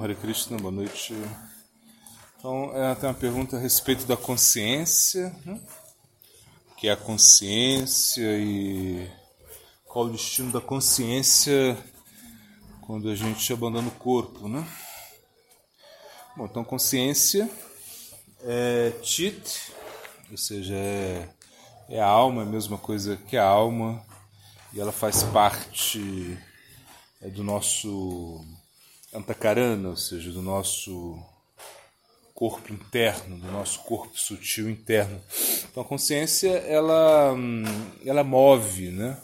Hare 0.00 0.14
Krishna, 0.16 0.56
boa 0.58 0.72
noite. 0.72 1.14
Então, 2.38 2.70
é, 2.74 2.94
tem 2.94 3.08
uma 3.08 3.14
pergunta 3.14 3.56
a 3.56 3.60
respeito 3.60 4.06
da 4.06 4.16
consciência, 4.16 5.34
né? 5.44 5.60
que 6.76 6.88
é 6.88 6.92
a 6.92 6.96
consciência 6.96 8.38
e 8.38 9.10
qual 9.84 10.06
o 10.06 10.10
destino 10.10 10.52
da 10.52 10.60
consciência 10.60 11.76
quando 12.82 13.08
a 13.08 13.14
gente 13.14 13.52
abandona 13.52 13.88
o 13.88 13.92
corpo, 13.92 14.48
né? 14.48 14.64
Bom, 16.36 16.44
então 16.44 16.62
consciência 16.62 17.50
é 18.42 18.92
chit, 19.02 19.72
ou 20.30 20.36
seja, 20.36 20.74
é, 20.74 21.28
é 21.88 22.00
a 22.00 22.06
alma, 22.06 22.42
é 22.42 22.44
a 22.44 22.48
mesma 22.48 22.78
coisa 22.78 23.16
que 23.16 23.36
a 23.36 23.44
alma, 23.44 24.04
e 24.76 24.80
ela 24.80 24.92
faz 24.92 25.22
parte 25.22 26.36
é, 27.22 27.30
do 27.30 27.42
nosso 27.42 28.44
antakarana, 29.10 29.88
ou 29.88 29.96
seja, 29.96 30.30
do 30.30 30.42
nosso 30.42 31.18
corpo 32.34 32.70
interno, 32.70 33.38
do 33.38 33.50
nosso 33.50 33.78
corpo 33.84 34.20
sutil 34.20 34.68
interno. 34.68 35.18
Então 35.70 35.82
a 35.82 35.86
consciência 35.86 36.50
ela 36.50 37.34
ela 38.04 38.22
move, 38.22 38.90
né? 38.90 39.16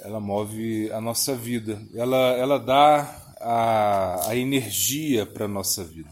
Ela 0.00 0.20
move 0.20 0.92
a 0.92 1.00
nossa 1.00 1.34
vida. 1.34 1.80
Ela 1.94 2.36
ela 2.36 2.58
dá 2.58 3.34
a, 3.40 4.28
a 4.28 4.36
energia 4.36 5.24
para 5.24 5.48
nossa 5.48 5.82
vida. 5.82 6.10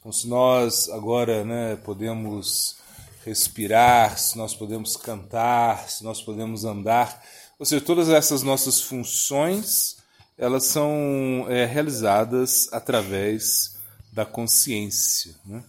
Então 0.00 0.10
se 0.10 0.26
nós 0.26 0.88
agora, 0.88 1.44
né, 1.44 1.76
podemos 1.84 2.76
respirar, 3.24 4.18
se 4.18 4.36
nós 4.36 4.52
podemos 4.52 4.96
cantar, 4.96 5.88
se 5.88 6.02
nós 6.02 6.20
podemos 6.20 6.64
andar, 6.64 7.22
ou 7.58 7.66
seja, 7.66 7.84
todas 7.84 8.08
essas 8.08 8.42
nossas 8.42 8.80
funções 8.80 9.98
elas 10.38 10.66
são 10.66 11.46
é, 11.48 11.64
realizadas 11.64 12.68
através 12.72 13.76
da 14.12 14.24
consciência. 14.24 15.34
Né? 15.44 15.64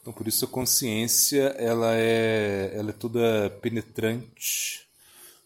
Então, 0.00 0.12
por 0.12 0.28
isso 0.28 0.44
a 0.44 0.48
consciência 0.48 1.54
ela 1.58 1.96
é, 1.96 2.72
ela 2.74 2.90
é 2.90 2.92
toda 2.92 3.48
penetrante, 3.62 4.86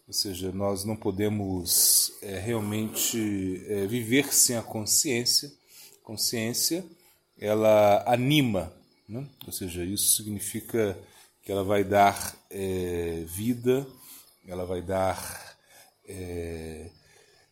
ou 0.07 0.13
seja, 0.13 0.51
nós 0.51 0.83
não 0.83 0.95
podemos 0.95 2.11
é, 2.21 2.37
realmente 2.37 3.63
é, 3.67 3.87
viver 3.87 4.33
sem 4.33 4.55
a 4.55 4.61
consciência. 4.61 5.51
Consciência 6.03 6.85
ela 7.39 8.03
anima, 8.05 8.71
né? 9.07 9.25
ou 9.45 9.51
seja, 9.51 9.83
isso 9.83 10.15
significa 10.17 10.97
que 11.41 11.51
ela 11.51 11.63
vai 11.63 11.83
dar 11.83 12.35
é, 12.49 13.23
vida, 13.25 13.87
ela 14.47 14.65
vai 14.65 14.81
dar 14.81 15.54
é, 16.07 16.89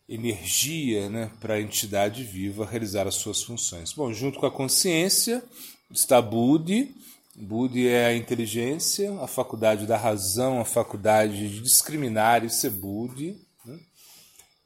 energia 0.08 1.08
né, 1.08 1.30
para 1.40 1.54
a 1.54 1.60
entidade 1.60 2.24
viva 2.24 2.66
realizar 2.66 3.06
as 3.06 3.16
suas 3.16 3.42
funções. 3.42 3.92
Bom, 3.92 4.12
junto 4.12 4.38
com 4.38 4.46
a 4.46 4.50
consciência 4.50 5.42
está 5.90 6.20
Budi. 6.20 6.94
Budi 7.36 7.88
é 7.88 8.06
a 8.06 8.14
inteligência, 8.14 9.12
a 9.20 9.26
faculdade 9.26 9.86
da 9.86 9.96
razão, 9.96 10.60
a 10.60 10.64
faculdade 10.64 11.48
de 11.48 11.60
discriminar, 11.60 12.44
isso 12.44 12.66
é 12.66 12.70
Budi. 12.70 13.36
Né? 13.64 13.78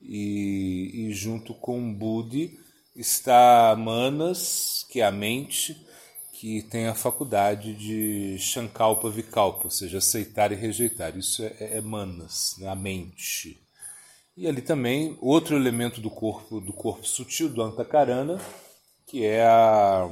E, 0.03 1.07
e 1.09 1.13
junto 1.15 1.55
com 1.55 1.95
Budi 1.95 2.59
está 2.95 3.75
Manas, 3.79 4.85
que 4.91 5.01
é 5.01 5.07
a 5.07 5.13
mente, 5.13 5.81
que 6.33 6.63
tem 6.63 6.89
a 6.89 6.95
faculdade 6.95 7.75
de 7.75 8.39
Shankalpa 8.39 9.09
Vikalpa, 9.09 9.65
ou 9.65 9.71
seja, 9.71 9.99
aceitar 9.99 10.53
e 10.53 10.57
rejeitar. 10.57 11.17
Isso 11.17 11.43
é, 11.43 11.79
é 11.79 11.81
Manas, 11.81 12.55
né? 12.59 12.69
a 12.69 12.75
mente. 12.75 13.59
E 14.39 14.47
ali 14.47 14.63
também 14.63 15.19
outro 15.21 15.57
elemento 15.57 16.01
do 16.01 16.09
corpo 16.09 16.61
do 16.61 16.73
corpo 16.73 17.05
sutil 17.05 17.49
do 17.49 17.61
Antakarana, 17.61 18.41
que 19.05 19.27
é 19.27 19.45
a 19.45 20.09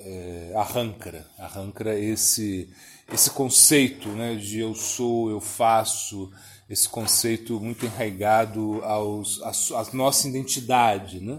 é, 0.00 0.52
a 0.56 0.62
rancra. 0.62 1.28
A 1.38 1.46
rancra 1.46 1.94
é 1.94 2.02
esse 2.02 2.72
esse 3.12 3.28
conceito, 3.30 4.08
né, 4.08 4.34
de 4.34 4.60
eu 4.60 4.74
sou, 4.74 5.28
eu 5.28 5.42
faço, 5.42 6.32
esse 6.70 6.88
conceito 6.88 7.60
muito 7.60 7.84
enraizado 7.84 8.82
aos 8.82 9.42
à 9.42 9.84
nossa 9.92 10.26
identidade, 10.26 11.20
né? 11.20 11.38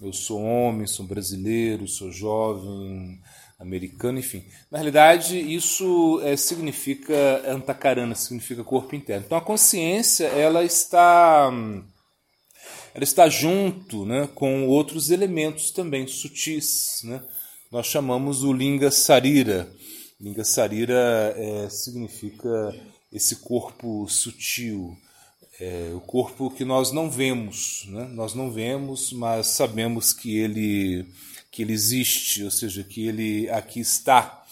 Eu 0.00 0.12
sou 0.12 0.42
homem, 0.42 0.88
sou 0.88 1.06
brasileiro, 1.06 1.86
sou 1.86 2.10
jovem, 2.10 3.20
americano, 3.60 4.18
enfim. 4.18 4.42
Na 4.70 4.78
realidade, 4.78 5.38
isso 5.38 6.20
é, 6.24 6.34
significa 6.36 7.14
antacarana, 7.46 8.14
significa 8.14 8.64
corpo 8.64 8.96
interno. 8.96 9.24
Então 9.26 9.36
a 9.36 9.42
consciência 9.42 10.24
ela 10.28 10.64
está 10.64 11.52
ela 12.92 13.04
está 13.04 13.28
junto, 13.28 14.04
né, 14.04 14.28
com 14.34 14.66
outros 14.66 15.10
elementos 15.10 15.70
também 15.70 16.08
sutis, 16.08 17.02
né? 17.04 17.22
Nós 17.70 17.86
chamamos 17.86 18.42
o 18.42 18.52
linga 18.52 18.90
sarira. 18.90 19.70
Linga 20.20 20.42
sarira 20.42 21.32
é, 21.36 21.68
significa 21.70 22.74
esse 23.12 23.36
corpo 23.36 24.08
sutil, 24.08 24.96
é, 25.60 25.92
o 25.94 26.00
corpo 26.00 26.50
que 26.50 26.64
nós 26.64 26.90
não 26.90 27.08
vemos, 27.08 27.84
né? 27.88 28.08
Nós 28.12 28.34
não 28.34 28.50
vemos, 28.50 29.12
mas 29.12 29.46
sabemos 29.48 30.12
que 30.12 30.36
ele 30.36 31.06
que 31.50 31.62
ele 31.62 31.72
existe, 31.72 32.44
ou 32.44 32.50
seja, 32.50 32.84
que 32.84 33.06
ele 33.06 33.50
aqui 33.50 33.80
está. 33.80 34.44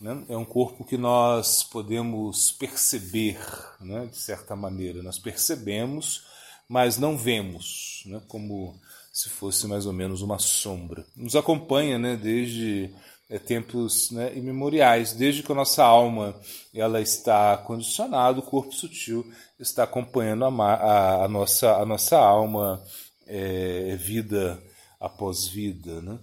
Né? 0.00 0.24
É 0.28 0.36
um 0.36 0.44
corpo 0.44 0.84
que 0.84 0.96
nós 0.96 1.62
podemos 1.62 2.52
perceber, 2.52 3.38
né? 3.80 4.06
de 4.06 4.16
certa 4.16 4.56
maneira. 4.56 5.02
Nós 5.02 5.18
percebemos, 5.18 6.24
mas 6.68 6.98
não 6.98 7.16
vemos, 7.16 8.02
né? 8.06 8.20
como 8.28 8.74
se 9.12 9.28
fosse 9.28 9.66
mais 9.66 9.86
ou 9.86 9.92
menos 9.92 10.22
uma 10.22 10.38
sombra. 10.38 11.04
Nos 11.14 11.36
acompanha 11.36 11.98
né? 11.98 12.16
desde 12.16 12.90
é, 13.28 13.38
tempos 13.38 14.10
né, 14.10 14.32
imemoriais, 14.36 15.12
desde 15.12 15.42
que 15.42 15.52
a 15.52 15.54
nossa 15.54 15.84
alma 15.84 16.34
ela 16.74 17.00
está 17.00 17.56
condicionada, 17.58 18.38
o 18.38 18.42
corpo 18.42 18.72
sutil 18.72 19.26
está 19.58 19.82
acompanhando 19.82 20.44
a, 20.44 20.48
a, 20.48 21.24
a 21.24 21.28
nossa, 21.28 21.76
a 21.76 21.84
nossa 21.84 22.16
alma, 22.18 22.82
é, 23.26 23.96
vida 23.96 24.62
após 25.00 25.46
vida. 25.46 26.00
Né? 26.00 26.18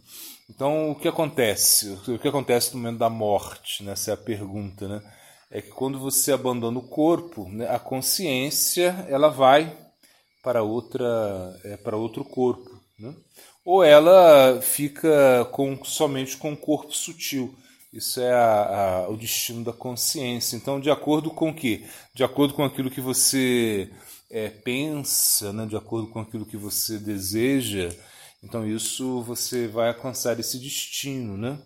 Então, 0.49 0.91
o 0.91 0.95
que 0.95 1.07
acontece? 1.07 1.89
O 2.07 2.19
que 2.19 2.27
acontece 2.27 2.73
no 2.73 2.81
momento 2.81 2.99
da 2.99 3.09
morte? 3.09 3.83
Né? 3.83 3.93
Essa 3.93 4.11
é 4.11 4.13
a 4.13 4.17
pergunta. 4.17 4.87
Né? 4.87 5.01
É 5.51 5.61
que 5.61 5.69
quando 5.69 5.99
você 5.99 6.31
abandona 6.31 6.79
o 6.79 6.87
corpo, 6.87 7.47
né, 7.49 7.69
a 7.69 7.79
consciência 7.79 9.05
ela 9.07 9.29
vai 9.29 9.77
para 10.43 10.63
outra 10.63 11.59
é, 11.63 11.77
para 11.77 11.95
outro 11.95 12.25
corpo, 12.25 12.69
né? 12.99 13.15
ou 13.63 13.83
ela 13.83 14.59
fica 14.61 15.45
com 15.51 15.83
somente 15.85 16.35
com 16.37 16.53
o 16.53 16.57
corpo 16.57 16.91
sutil. 16.91 17.55
Isso 17.93 18.19
é 18.19 18.33
a, 18.33 19.03
a, 19.05 19.09
o 19.09 19.15
destino 19.15 19.63
da 19.63 19.71
consciência. 19.71 20.55
Então, 20.55 20.79
de 20.79 20.89
acordo 20.89 21.29
com 21.29 21.51
o 21.51 21.53
que? 21.53 21.85
De 22.13 22.23
acordo 22.23 22.55
com 22.55 22.63
aquilo 22.63 22.89
que 22.89 22.99
você 22.99 23.91
é, 24.31 24.49
pensa, 24.49 25.53
né? 25.53 25.67
de 25.67 25.77
acordo 25.77 26.07
com 26.07 26.19
aquilo 26.19 26.47
que 26.47 26.57
você 26.57 26.97
deseja, 26.97 27.95
então 28.43 28.67
isso 28.67 29.21
você 29.21 29.67
vai 29.67 29.87
alcançar 29.87 30.39
esse 30.39 30.59
destino, 30.59 31.37
né? 31.37 31.57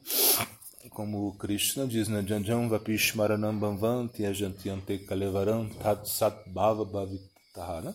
Como 0.92 1.36
Krishna 1.38 1.88
diz, 1.88 2.08
né? 2.08 2.24
Janjam 2.26 2.70
vapishmaranam 2.70 3.58
bhamvanti 3.58 4.26
ajantiante 4.26 5.00
kalevaram 5.00 5.70
tat 5.70 6.08
sat 6.08 6.36
né? 7.84 7.94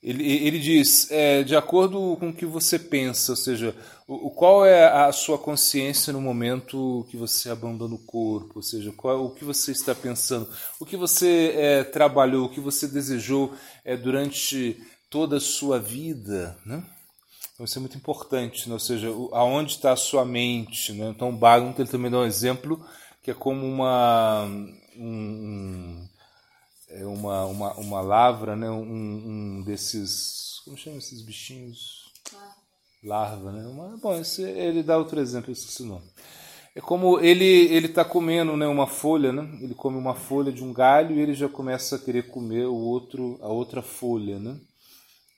Ele, 0.00 0.24
ele 0.46 0.60
diz, 0.60 1.10
é, 1.10 1.42
de 1.42 1.56
acordo 1.56 2.16
com 2.20 2.28
o 2.28 2.32
que 2.32 2.46
você 2.46 2.78
pensa, 2.78 3.32
ou 3.32 3.36
seja, 3.36 3.74
o, 4.06 4.30
qual 4.30 4.64
é 4.64 4.86
a 4.86 5.10
sua 5.10 5.36
consciência 5.36 6.12
no 6.12 6.20
momento 6.20 7.04
que 7.10 7.16
você 7.16 7.50
abandona 7.50 7.96
o 7.96 8.04
corpo, 8.06 8.52
ou 8.56 8.62
seja, 8.62 8.92
qual, 8.92 9.24
o 9.24 9.30
que 9.30 9.44
você 9.44 9.72
está 9.72 9.96
pensando, 9.96 10.48
o 10.78 10.86
que 10.86 10.96
você 10.96 11.52
é, 11.56 11.84
trabalhou, 11.84 12.46
o 12.46 12.48
que 12.48 12.60
você 12.60 12.86
desejou 12.86 13.52
é, 13.84 13.96
durante 13.96 14.80
toda 15.10 15.38
a 15.38 15.40
sua 15.40 15.80
vida, 15.80 16.56
né? 16.64 16.84
Então 17.58 17.64
isso 17.64 17.76
é 17.76 17.80
muito 17.80 17.96
importante, 17.96 18.68
né? 18.68 18.74
ou 18.74 18.78
seja, 18.78 19.08
aonde 19.32 19.72
está 19.72 19.90
a 19.90 19.96
sua 19.96 20.24
mente. 20.24 20.92
Né? 20.92 21.08
Então 21.08 21.30
o 21.30 21.36
Bhagavatam 21.36 21.82
ele 21.82 21.90
também 21.90 22.08
dá 22.08 22.18
um 22.18 22.24
exemplo 22.24 22.86
que 23.20 23.32
é 23.32 23.34
como 23.34 23.66
uma, 23.66 24.44
um, 24.96 26.08
é 26.88 27.04
uma, 27.04 27.46
uma, 27.46 27.74
uma 27.74 28.00
lavra, 28.00 28.54
né? 28.54 28.70
um, 28.70 29.58
um 29.58 29.62
desses. 29.62 30.60
Como 30.64 30.76
chama 30.76 30.98
esses 30.98 31.20
bichinhos? 31.20 32.12
Larva, 33.02 33.50
né? 33.50 33.66
Uma, 33.66 33.96
bom, 33.96 34.16
esse, 34.20 34.42
ele 34.42 34.84
dá 34.84 34.96
outro 34.96 35.18
exemplo, 35.18 35.50
eu 35.50 35.54
esqueci 35.54 35.82
o 35.82 35.86
nome. 35.86 36.06
É 36.76 36.80
como 36.80 37.18
ele 37.18 37.44
ele 37.44 37.86
está 37.86 38.04
comendo 38.04 38.56
né, 38.56 38.68
uma 38.68 38.86
folha, 38.86 39.32
né? 39.32 39.58
Ele 39.60 39.74
come 39.74 39.96
uma 39.96 40.14
folha 40.14 40.52
de 40.52 40.62
um 40.62 40.72
galho 40.72 41.16
e 41.16 41.20
ele 41.20 41.34
já 41.34 41.48
começa 41.48 41.96
a 41.96 41.98
querer 41.98 42.28
comer 42.28 42.66
o 42.66 42.76
outro 42.76 43.36
a 43.42 43.48
outra 43.48 43.82
folha, 43.82 44.38
né? 44.38 44.56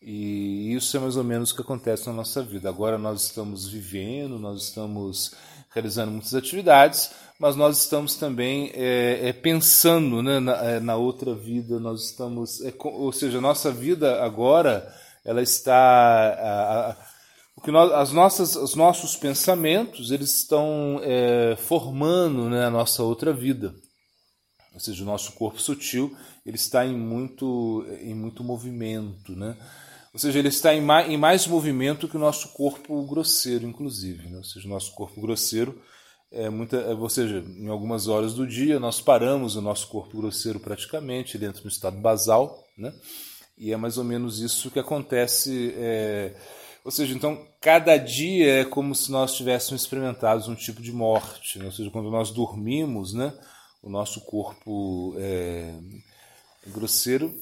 E 0.03 0.75
isso 0.75 0.97
é 0.97 1.01
mais 1.01 1.17
ou 1.17 1.25
menos 1.25 1.51
o 1.51 1.55
que 1.55 1.61
acontece 1.61 2.07
na 2.07 2.15
nossa 2.15 2.43
vida. 2.43 2.69
Agora 2.69 2.97
nós 2.97 3.25
estamos 3.25 3.69
vivendo, 3.69 4.39
nós 4.39 4.63
estamos 4.63 5.35
realizando 5.71 6.11
muitas 6.11 6.35
atividades, 6.35 7.11
mas 7.39 7.55
nós 7.55 7.79
estamos 7.79 8.17
também 8.17 8.71
é, 8.75 9.29
é, 9.29 9.33
pensando 9.33 10.23
né, 10.23 10.41
na, 10.41 10.53
é, 10.65 10.81
na, 10.81 10.97
outra 10.97 11.35
vida, 11.35 11.79
nós 11.79 12.05
estamos, 12.05 12.61
é, 12.63 12.75
ou 12.79 13.13
seja, 13.13 13.39
a 13.39 13.43
nossa 13.43 13.71
vida 13.71 14.23
agora 14.23 14.93
ela 15.25 15.43
está, 15.43 15.75
a, 15.75 16.91
a, 16.91 16.97
o 17.57 17.61
que 17.61 17.71
nós, 17.71 17.93
as 17.93 18.13
nossas, 18.13 18.57
os 18.57 18.75
nossos 18.75 19.17
pensamentos 19.17 20.11
eles 20.11 20.35
estão 20.35 21.01
é, 21.03 21.57
formando 21.57 22.49
né, 22.49 22.65
a 22.65 22.71
nossa 22.71 23.03
outra 23.03 23.33
vida, 23.33 23.75
ou 24.75 24.81
seja, 24.81 25.03
o 25.03 25.07
nosso 25.07 25.33
corpo 25.33 25.61
sutil 25.61 26.17
ele 26.45 26.57
está 26.57 26.85
em 26.85 26.97
muito, 26.97 27.87
em 28.01 28.15
muito 28.15 28.43
movimento, 28.43 29.37
né? 29.37 29.57
Ou 30.13 30.19
seja, 30.19 30.39
ele 30.39 30.49
está 30.49 30.75
em 30.75 30.81
mais, 30.81 31.09
em 31.09 31.17
mais 31.17 31.47
movimento 31.47 32.09
que 32.09 32.17
o 32.17 32.21
nosso 32.21 32.49
corpo 32.53 33.03
grosseiro, 33.07 33.67
inclusive. 33.67 34.29
Né? 34.29 34.39
Ou 34.39 34.45
seja, 34.45 34.67
o 34.67 34.71
nosso 34.71 34.93
corpo 34.95 35.21
grosseiro 35.21 35.81
é 36.33 36.49
muita, 36.49 36.77
é, 36.77 36.95
ou 36.95 37.09
seja, 37.09 37.45
em 37.57 37.69
algumas 37.69 38.07
horas 38.07 38.35
do 38.35 38.47
dia 38.47 38.79
nós 38.79 39.01
paramos 39.01 39.57
o 39.57 39.61
nosso 39.61 39.89
corpo 39.89 40.17
grosseiro 40.17 40.61
praticamente, 40.61 41.37
ele 41.37 41.47
entra 41.47 41.63
no 41.63 41.69
estado 41.69 41.97
basal, 41.97 42.65
né? 42.79 42.93
E 43.59 43.73
é 43.73 43.77
mais 43.77 43.99
ou 43.99 44.05
menos 44.05 44.41
isso 44.41 44.71
que 44.71 44.79
acontece. 44.79 45.75
É, 45.77 46.35
ou 46.85 46.91
seja, 46.91 47.15
então 47.15 47.47
cada 47.61 47.97
dia 47.99 48.61
é 48.61 48.65
como 48.65 48.95
se 48.95 49.13
nós 49.13 49.35
tivéssemos 49.35 49.83
experimentado 49.83 50.51
um 50.51 50.55
tipo 50.55 50.81
de 50.81 50.93
morte. 50.93 51.59
Né? 51.59 51.67
Ou 51.67 51.73
seja, 51.73 51.91
quando 51.91 52.11
nós 52.11 52.31
dormimos, 52.31 53.13
né, 53.13 53.35
o 53.83 53.91
nosso 53.91 54.23
corpo 54.23 55.15
é, 55.19 55.75
grosseiro 56.69 57.35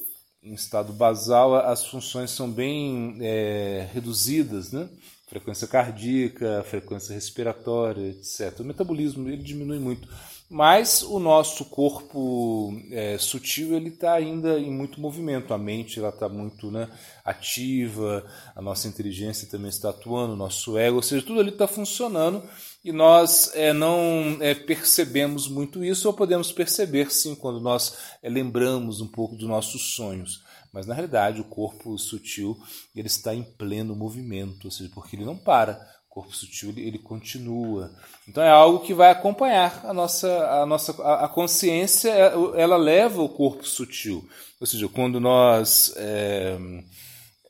em 0.43 0.55
estado 0.55 0.93
basal, 0.93 1.55
as 1.55 1.87
funções 1.87 2.31
são 2.31 2.51
bem 2.51 3.17
é, 3.21 3.89
reduzidas, 3.93 4.73
né? 4.73 4.89
Frequência 5.27 5.67
cardíaca, 5.67 6.65
frequência 6.67 7.13
respiratória, 7.13 8.09
etc. 8.09 8.61
O 8.61 8.65
metabolismo 8.65 9.29
ele 9.29 9.43
diminui 9.43 9.79
muito, 9.79 10.09
mas 10.49 11.03
o 11.03 11.19
nosso 11.19 11.67
corpo 11.67 12.75
é, 12.91 13.19
sutil 13.19 13.75
ele 13.75 13.91
está 13.91 14.15
ainda 14.15 14.59
em 14.59 14.71
muito 14.71 15.01
movimento. 15.01 15.53
A 15.53 15.59
mente 15.59 15.99
ela 15.99 16.09
está 16.09 16.29
muito 16.29 16.71
né, 16.71 16.89
ativa, 17.23 18.25
a 18.57 18.63
nossa 18.63 18.89
inteligência 18.89 19.49
também 19.49 19.69
está 19.69 19.91
atuando, 19.91 20.33
o 20.33 20.37
nosso 20.37 20.79
ego, 20.79 20.97
ou 20.97 21.03
seja, 21.03 21.27
tudo 21.27 21.41
ali 21.41 21.51
está 21.51 21.67
funcionando 21.67 22.43
e 22.89 22.93
nós 22.93 23.53
é, 23.55 23.71
não 23.71 24.39
é, 24.41 24.55
percebemos 24.55 25.47
muito 25.47 25.85
isso, 25.85 26.09
ou 26.09 26.15
podemos 26.15 26.51
perceber 26.51 27.13
sim 27.13 27.35
quando 27.35 27.61
nós 27.61 27.99
é, 28.23 28.31
lembramos 28.31 29.03
um 29.03 29.07
pouco 29.07 29.37
dos 29.37 29.47
nossos 29.47 29.95
sonhos. 29.95 30.43
Mas 30.73 30.87
na 30.87 30.95
realidade 30.95 31.39
o 31.39 31.45
corpo 31.45 31.99
sutil 31.99 32.59
ele 32.97 33.09
está 33.09 33.35
em 33.35 33.43
pleno 33.43 33.95
movimento, 33.95 34.65
ou 34.65 34.71
seja, 34.71 34.91
porque 34.95 35.17
ele 35.17 35.27
não 35.27 35.37
para. 35.37 35.75
O 36.11 36.15
corpo 36.15 36.35
sutil 36.35 36.71
ele, 36.71 36.81
ele 36.81 36.99
continua. 36.99 37.93
Então 38.27 38.43
é 38.43 38.49
algo 38.49 38.81
que 38.81 38.95
vai 38.95 39.11
acompanhar 39.11 39.85
a 39.85 39.93
nossa 39.93 40.63
a 40.63 40.65
nossa 40.65 40.93
a, 41.03 41.27
a 41.27 41.29
consciência. 41.29 42.09
É, 42.09 42.33
ela 42.57 42.79
leva 42.79 43.21
o 43.21 43.29
corpo 43.29 43.67
sutil. 43.67 44.27
Ou 44.59 44.67
seja, 44.67 44.89
quando 44.89 45.21
nós 45.21 45.93
é, 45.95 46.57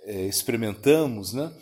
é, 0.03 0.23
experimentamos, 0.27 1.33
né? 1.33 1.53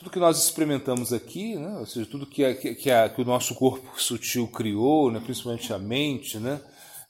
É, 0.00 0.02
tudo 0.02 0.10
que 0.10 0.18
nós 0.18 0.42
experimentamos 0.42 1.12
aqui, 1.12 1.56
né? 1.56 1.78
ou 1.78 1.86
seja, 1.86 2.08
tudo 2.08 2.26
que, 2.26 2.54
que, 2.54 2.74
que, 2.74 2.90
a, 2.90 3.08
que 3.08 3.20
o 3.20 3.24
nosso 3.24 3.54
corpo 3.54 4.00
sutil 4.00 4.48
criou, 4.48 5.10
né? 5.10 5.20
principalmente 5.20 5.72
a 5.72 5.78
mente, 5.78 6.38
né? 6.38 6.60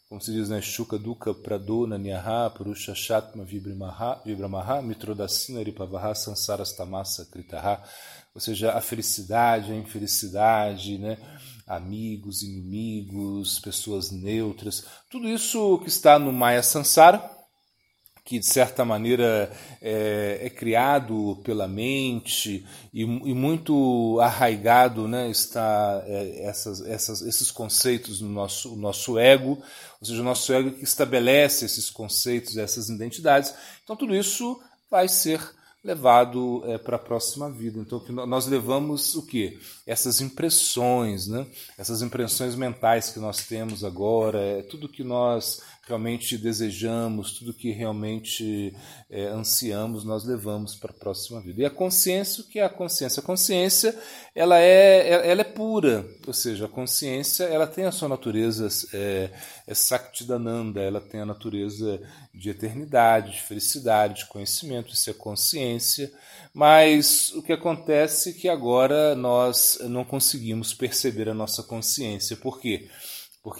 como 0.08 0.20
se 0.20 0.32
diz 0.32 0.48
na 0.48 0.56
né? 0.56 0.62
Shuka 0.62 0.98
Dukkha 0.98 1.32
Pradona 1.32 1.96
Nyaha 1.96 2.50
Purusha 2.50 2.96
Shatma 2.96 3.44
Vibramaha 3.44 4.82
Mitrodasina 4.82 5.62
Ripavaha 5.62 6.16
Sansaras 6.16 6.72
Tamasa 6.72 7.24
Kritaha 7.26 7.80
ou 8.34 8.40
seja, 8.40 8.72
a 8.72 8.80
felicidade, 8.80 9.72
a 9.72 9.76
infelicidade, 9.76 10.98
né? 10.98 11.16
amigos, 11.66 12.42
inimigos, 12.42 13.60
pessoas 13.60 14.10
neutras, 14.10 14.84
tudo 15.08 15.28
isso 15.28 15.78
que 15.78 15.88
está 15.88 16.18
no 16.18 16.32
Maya 16.32 16.62
Sansara, 16.62 17.18
que 18.30 18.38
de 18.38 18.46
certa 18.46 18.84
maneira 18.84 19.50
é, 19.82 20.38
é 20.42 20.50
criado 20.50 21.40
pela 21.42 21.66
mente 21.66 22.64
e, 22.94 23.02
e, 23.02 23.34
muito 23.34 24.20
arraigado 24.20 25.08
né, 25.08 25.28
está 25.28 26.00
é, 26.06 26.44
essas, 26.44 26.80
essas, 26.82 27.22
esses 27.22 27.50
conceitos 27.50 28.20
no 28.20 28.28
nosso, 28.28 28.76
nosso 28.76 29.18
ego, 29.18 29.60
ou 30.00 30.06
seja, 30.06 30.20
o 30.20 30.24
nosso 30.24 30.52
ego 30.52 30.70
que 30.70 30.84
estabelece 30.84 31.64
esses 31.64 31.90
conceitos, 31.90 32.56
essas 32.56 32.88
identidades. 32.88 33.52
Então 33.82 33.96
tudo 33.96 34.14
isso 34.14 34.62
vai 34.88 35.08
ser 35.08 35.40
levado 35.82 36.62
é, 36.66 36.78
para 36.78 36.94
a 36.94 37.00
próxima 37.00 37.50
vida. 37.50 37.80
Então 37.80 38.00
nós 38.28 38.46
levamos 38.46 39.16
o 39.16 39.26
que? 39.26 39.58
Essas 39.84 40.20
impressões, 40.20 41.26
né? 41.26 41.48
essas 41.76 42.00
impressões 42.00 42.54
mentais 42.54 43.10
que 43.10 43.18
nós 43.18 43.44
temos 43.44 43.82
agora, 43.82 44.38
é, 44.38 44.62
tudo 44.62 44.88
que 44.88 45.02
nós 45.02 45.60
realmente 45.90 46.38
desejamos, 46.38 47.32
tudo 47.32 47.52
que 47.52 47.70
realmente 47.70 48.74
é, 49.10 49.26
ansiamos, 49.26 50.04
nós 50.04 50.24
levamos 50.24 50.74
para 50.74 50.90
a 50.90 50.94
próxima 50.94 51.40
vida. 51.40 51.62
E 51.62 51.64
a 51.64 51.70
consciência, 51.70 52.42
o 52.42 52.46
que 52.46 52.58
é 52.58 52.64
a 52.64 52.68
consciência? 52.68 53.20
A 53.20 53.24
consciência 53.24 53.96
ela 54.34 54.58
é, 54.58 55.28
ela 55.30 55.40
é 55.40 55.44
pura, 55.44 56.06
ou 56.26 56.32
seja, 56.32 56.66
a 56.66 56.68
consciência 56.68 57.44
ela 57.44 57.66
tem 57.66 57.84
a 57.84 57.92
sua 57.92 58.08
natureza 58.08 58.68
é, 58.94 59.30
é 59.66 59.74
Saktidananda, 59.74 60.80
ela 60.80 61.00
tem 61.00 61.20
a 61.20 61.26
natureza 61.26 62.00
de 62.32 62.50
eternidade, 62.50 63.32
de 63.32 63.42
felicidade, 63.42 64.20
de 64.20 64.26
conhecimento, 64.26 64.94
isso 64.94 65.10
é 65.10 65.12
consciência. 65.12 66.10
Mas 66.54 67.32
o 67.34 67.42
que 67.42 67.52
acontece 67.52 68.30
é 68.30 68.32
que 68.32 68.48
agora 68.48 69.14
nós 69.14 69.78
não 69.82 70.04
conseguimos 70.04 70.74
perceber 70.74 71.28
a 71.28 71.34
nossa 71.34 71.62
consciência. 71.62 72.36
Por 72.36 72.60
quê? 72.60 72.70
porque 72.70 72.88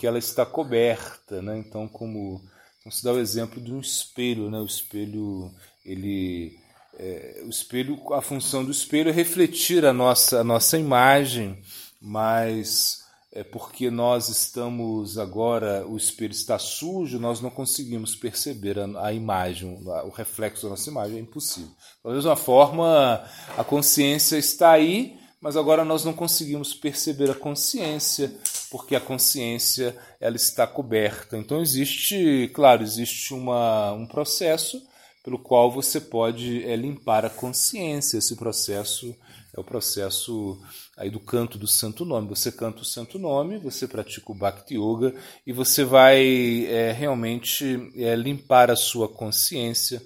ela 0.03 0.19
está 0.19 0.45
coberta, 0.45 1.41
né? 1.41 1.59
Então, 1.59 1.89
como 1.89 2.43
vamos 2.85 3.03
dar 3.03 3.13
o 3.13 3.21
exemplo 3.21 3.61
de 3.61 3.73
um 3.73 3.81
espelho, 3.81 4.51
né? 4.51 4.59
O 4.59 4.67
espelho, 4.67 5.51
ele, 5.85 6.59
é, 6.99 7.43
o 7.45 7.49
espelho, 7.49 7.99
a 8.13 8.21
função 8.21 8.65
do 8.65 8.71
espelho 8.71 9.11
é 9.11 9.13
refletir 9.13 9.85
a 9.85 9.93
nossa, 9.93 10.41
a 10.41 10.45
nossa 10.45 10.79
imagem, 10.79 11.63
mas 12.01 13.01
é 13.33 13.45
porque 13.45 13.91
nós 13.91 14.29
estamos 14.29 15.17
agora, 15.17 15.87
o 15.87 15.97
espelho 15.97 16.33
está 16.33 16.59
sujo, 16.59 17.19
nós 17.19 17.41
não 17.41 17.49
conseguimos 17.49 18.17
perceber 18.17 18.79
a, 18.79 19.07
a 19.07 19.13
imagem, 19.13 19.79
o 20.05 20.11
reflexo 20.11 20.65
da 20.65 20.71
nossa 20.71 20.91
imagem 20.91 21.19
é 21.19 21.21
impossível. 21.21 21.71
Da 22.05 22.11
mesma 22.11 22.35
forma, 22.35 23.25
a 23.57 23.63
consciência 23.63 24.37
está 24.37 24.73
aí, 24.73 25.17
mas 25.41 25.57
agora 25.57 25.85
nós 25.85 26.05
não 26.05 26.13
conseguimos 26.13 26.75
perceber 26.75 27.31
a 27.31 27.35
consciência, 27.35 28.35
porque 28.71 28.95
a 28.95 29.01
consciência 29.01 29.97
ela 30.21 30.37
está 30.37 30.67
coberta. 30.67 31.37
Então 31.37 31.61
existe, 31.61 32.51
claro, 32.55 32.83
existe 32.83 33.35
uma, 33.35 33.93
um 33.93 34.07
processo 34.07 34.81
pelo 35.23 35.39
qual 35.39 35.71
você 35.71 36.01
pode 36.01 36.65
é, 36.65 36.77
limpar 36.77 37.25
a 37.25 37.31
consciência. 37.31 38.19
Esse 38.19 38.37
processo 38.37 39.15
é 39.55 39.61
o 39.61 39.65
processo 39.65 40.59
aí 40.97 41.11
do 41.11 41.21
canto 41.21 41.59
do 41.59 41.67
santo 41.67 42.05
nome. 42.05 42.29
Você 42.29 42.53
canta 42.53 42.83
o 42.83 42.85
santo 42.85 43.19
nome, 43.19 43.59
você 43.59 43.87
pratica 43.89 44.31
o 44.31 44.35
Bhakti 44.35 44.77
Yoga 44.77 45.15
e 45.47 45.53
você 45.53 45.85
vai 45.85 46.67
é, 46.67 46.93
realmente 46.93 47.93
é, 47.97 48.15
limpar 48.15 48.71
a 48.71 48.77
sua 48.77 49.09
consciência 49.09 50.01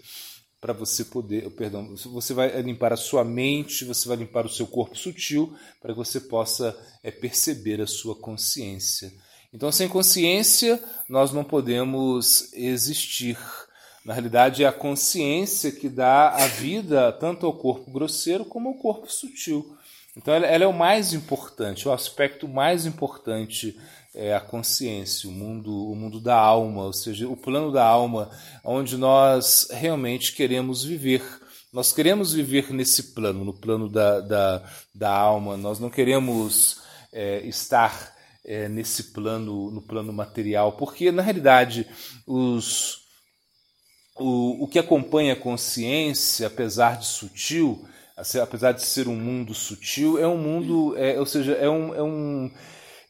para 0.64 0.72
você 0.72 1.04
poder, 1.04 1.50
perdão, 1.50 1.94
você 1.94 2.32
vai 2.32 2.62
limpar 2.62 2.90
a 2.90 2.96
sua 2.96 3.22
mente, 3.22 3.84
você 3.84 4.08
vai 4.08 4.16
limpar 4.16 4.46
o 4.46 4.48
seu 4.48 4.66
corpo 4.66 4.96
sutil, 4.96 5.54
para 5.78 5.92
que 5.92 5.98
você 5.98 6.18
possa 6.18 6.74
é, 7.02 7.10
perceber 7.10 7.82
a 7.82 7.86
sua 7.86 8.14
consciência. 8.14 9.12
Então, 9.52 9.70
sem 9.70 9.86
consciência, 9.86 10.82
nós 11.06 11.32
não 11.32 11.44
podemos 11.44 12.50
existir. 12.54 13.36
Na 14.06 14.14
realidade, 14.14 14.64
é 14.64 14.66
a 14.66 14.72
consciência 14.72 15.70
que 15.70 15.86
dá 15.86 16.30
a 16.30 16.46
vida 16.46 17.12
tanto 17.12 17.44
ao 17.44 17.52
corpo 17.52 17.90
grosseiro 17.90 18.46
como 18.46 18.70
ao 18.70 18.76
corpo 18.76 19.12
sutil. 19.12 19.76
Então, 20.16 20.32
ela, 20.32 20.46
ela 20.46 20.64
é 20.64 20.66
o 20.66 20.72
mais 20.72 21.12
importante, 21.12 21.86
o 21.86 21.92
aspecto 21.92 22.48
mais 22.48 22.86
importante 22.86 23.78
é 24.14 24.34
a 24.34 24.40
consciência, 24.40 25.28
o 25.28 25.32
mundo, 25.32 25.90
o 25.90 25.94
mundo 25.96 26.20
da 26.20 26.36
alma, 26.36 26.84
ou 26.84 26.92
seja, 26.92 27.28
o 27.28 27.36
plano 27.36 27.72
da 27.72 27.84
alma, 27.84 28.30
onde 28.62 28.96
nós 28.96 29.68
realmente 29.70 30.32
queremos 30.32 30.84
viver. 30.84 31.22
Nós 31.72 31.92
queremos 31.92 32.32
viver 32.32 32.72
nesse 32.72 33.14
plano, 33.14 33.44
no 33.44 33.52
plano 33.52 33.88
da, 33.88 34.20
da, 34.20 34.70
da 34.94 35.10
alma. 35.10 35.56
Nós 35.56 35.80
não 35.80 35.90
queremos 35.90 36.80
é, 37.12 37.44
estar 37.44 38.14
é, 38.44 38.68
nesse 38.68 39.12
plano, 39.12 39.72
no 39.72 39.82
plano 39.82 40.12
material, 40.12 40.72
porque 40.72 41.10
na 41.10 41.22
realidade 41.22 41.84
os, 42.24 42.98
o, 44.16 44.64
o 44.64 44.68
que 44.68 44.78
acompanha 44.78 45.32
a 45.32 45.36
consciência, 45.36 46.46
apesar 46.46 46.98
de 46.98 47.06
sutil, 47.06 47.84
apesar 48.40 48.70
de 48.70 48.82
ser 48.84 49.08
um 49.08 49.16
mundo 49.16 49.52
sutil, 49.52 50.18
é 50.18 50.28
um 50.28 50.38
mundo, 50.38 50.94
é, 50.96 51.18
ou 51.18 51.26
seja, 51.26 51.54
é 51.54 51.68
um, 51.68 51.92
é 51.92 52.02
um 52.02 52.48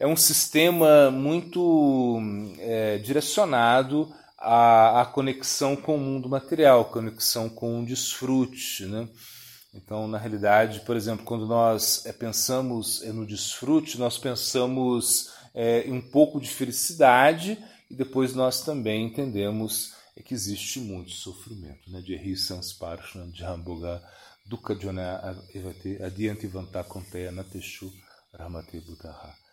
é 0.04 0.06
um 0.06 0.16
sistema 0.16 1.10
muito 1.10 2.20
é, 2.58 2.98
direcionado 2.98 4.14
a, 4.36 5.00
a 5.00 5.06
conexão 5.06 5.74
com 5.74 5.96
o 5.96 5.98
mundo 5.98 6.28
material, 6.28 6.84
conexão 6.84 7.48
com 7.48 7.80
o 7.80 7.86
desfrute, 7.86 8.84
né? 8.84 9.08
Então, 9.72 10.06
na 10.06 10.18
realidade, 10.18 10.80
por 10.80 10.94
exemplo, 10.94 11.24
quando 11.24 11.46
nós 11.46 12.04
é, 12.04 12.12
pensamos 12.12 13.02
é, 13.02 13.12
no 13.12 13.26
desfrute, 13.26 13.98
nós 13.98 14.18
pensamos 14.18 15.32
é, 15.54 15.88
em 15.88 15.92
um 15.94 16.02
pouco 16.02 16.38
de 16.38 16.50
felicidade 16.50 17.56
e 17.90 17.94
depois 17.94 18.34
nós 18.34 18.60
também 18.60 19.06
entendemos 19.06 19.94
é, 20.14 20.22
que 20.22 20.34
existe 20.34 20.80
muito 20.80 21.12
sofrimento, 21.12 21.90
né? 21.90 22.02
De 22.02 22.14
Risansparshan, 22.14 23.30
de 23.30 23.42
Hamboga, 23.42 24.02
Dukkha 24.44 24.76
Adiante 26.04 26.46
Vantakonteya 26.46 27.32
Nateshu 27.32 27.90
Ramate 28.34 28.78
Buddha. 28.80 29.43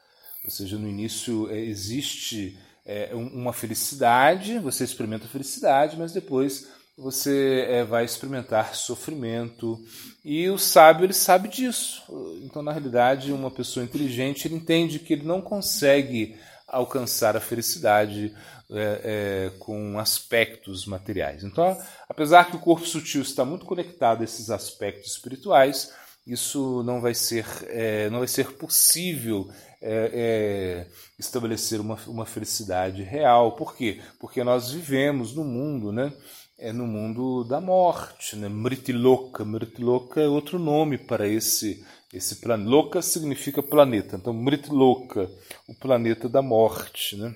Ou 0.43 0.49
seja, 0.49 0.77
no 0.77 0.87
início 0.87 1.49
é, 1.51 1.59
existe 1.59 2.57
é, 2.85 3.11
uma 3.13 3.53
felicidade, 3.53 4.59
você 4.59 4.83
experimenta 4.83 5.27
felicidade, 5.27 5.97
mas 5.97 6.11
depois 6.11 6.67
você 6.97 7.65
é, 7.69 7.83
vai 7.83 8.05
experimentar 8.05 8.75
sofrimento. 8.75 9.79
E 10.23 10.49
o 10.49 10.57
sábio 10.57 11.05
ele 11.05 11.13
sabe 11.13 11.47
disso. 11.47 12.03
Então, 12.43 12.61
na 12.61 12.71
realidade, 12.71 13.31
uma 13.31 13.49
pessoa 13.51 13.83
inteligente 13.83 14.47
ele 14.47 14.55
entende 14.55 14.99
que 14.99 15.13
ele 15.13 15.23
não 15.23 15.41
consegue 15.41 16.35
alcançar 16.67 17.35
a 17.35 17.41
felicidade 17.41 18.33
é, 18.73 19.01
é, 19.03 19.51
com 19.59 19.99
aspectos 19.99 20.85
materiais. 20.85 21.43
Então, 21.43 21.77
apesar 22.07 22.45
que 22.45 22.55
o 22.55 22.59
corpo 22.59 22.87
sutil 22.87 23.21
está 23.21 23.43
muito 23.43 23.65
conectado 23.65 24.21
a 24.21 24.23
esses 24.23 24.49
aspectos 24.49 25.11
espirituais, 25.11 25.93
isso 26.25 26.83
não 26.83 27.01
vai 27.01 27.13
ser, 27.13 27.45
é, 27.67 28.09
não 28.09 28.19
vai 28.19 28.27
ser 28.27 28.53
possível 28.53 29.49
é, 29.81 30.11
é, 30.13 30.87
estabelecer 31.17 31.79
uma, 31.79 31.97
uma 32.07 32.25
felicidade 32.25 33.01
real. 33.03 33.53
Por 33.53 33.75
quê? 33.75 34.01
Porque 34.19 34.43
nós 34.43 34.71
vivemos 34.71 35.35
no 35.35 35.43
mundo, 35.43 35.91
né? 35.91 36.13
É 36.59 36.71
no 36.71 36.85
mundo 36.85 37.43
da 37.43 37.59
morte, 37.59 38.35
né? 38.35 38.47
Mritiloka. 38.47 39.43
Mritiloka 39.43 40.21
é 40.21 40.27
outro 40.27 40.59
nome 40.59 40.97
para 40.97 41.27
esse 41.27 41.83
esse 42.13 42.35
planeta. 42.35 42.69
Loka 42.69 43.01
significa 43.01 43.63
planeta. 43.63 44.17
Então, 44.17 44.33
Mritiloka, 44.33 45.29
o 45.67 45.73
planeta 45.73 46.27
da 46.27 46.41
morte, 46.41 47.15
né? 47.15 47.33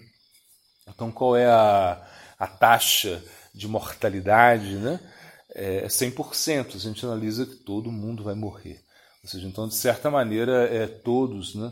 Então, 0.87 1.11
qual 1.11 1.35
é 1.35 1.45
a, 1.45 2.05
a 2.37 2.47
taxa 2.47 3.23
de 3.53 3.67
mortalidade, 3.67 4.75
né? 4.75 4.99
É 5.55 5.87
100%. 5.87 6.75
A 6.75 6.79
gente 6.79 7.05
analisa 7.05 7.45
que 7.45 7.55
todo 7.55 7.91
mundo 7.91 8.23
vai 8.23 8.35
morrer. 8.35 8.83
Ou 9.23 9.29
seja, 9.29 9.47
então, 9.47 9.67
de 9.67 9.73
certa 9.73 10.11
maneira, 10.11 10.65
é, 10.65 10.85
todos, 10.85 11.55
né? 11.55 11.71